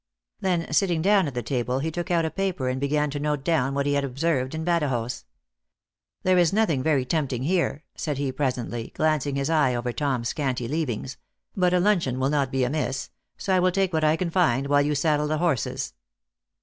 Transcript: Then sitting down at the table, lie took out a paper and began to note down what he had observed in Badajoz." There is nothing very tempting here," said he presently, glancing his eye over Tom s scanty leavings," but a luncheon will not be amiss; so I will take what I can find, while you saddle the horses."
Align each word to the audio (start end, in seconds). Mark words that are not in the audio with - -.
Then 0.39 0.73
sitting 0.73 1.03
down 1.03 1.27
at 1.27 1.35
the 1.35 1.43
table, 1.43 1.77
lie 1.77 1.91
took 1.91 2.09
out 2.09 2.25
a 2.25 2.31
paper 2.31 2.67
and 2.69 2.81
began 2.81 3.11
to 3.11 3.19
note 3.19 3.43
down 3.43 3.75
what 3.75 3.85
he 3.85 3.93
had 3.93 4.03
observed 4.03 4.55
in 4.55 4.63
Badajoz." 4.65 5.25
There 6.23 6.39
is 6.39 6.51
nothing 6.51 6.81
very 6.81 7.05
tempting 7.05 7.43
here," 7.43 7.83
said 7.95 8.17
he 8.17 8.31
presently, 8.31 8.93
glancing 8.95 9.35
his 9.35 9.51
eye 9.51 9.75
over 9.75 9.93
Tom 9.93 10.21
s 10.21 10.29
scanty 10.29 10.67
leavings," 10.67 11.17
but 11.55 11.71
a 11.71 11.79
luncheon 11.79 12.19
will 12.19 12.31
not 12.31 12.51
be 12.51 12.63
amiss; 12.63 13.11
so 13.37 13.55
I 13.55 13.59
will 13.59 13.69
take 13.69 13.93
what 13.93 14.03
I 14.03 14.15
can 14.15 14.31
find, 14.31 14.65
while 14.65 14.81
you 14.81 14.95
saddle 14.95 15.27
the 15.27 15.37
horses." 15.37 15.93